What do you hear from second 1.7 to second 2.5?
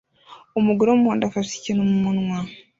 mumunwa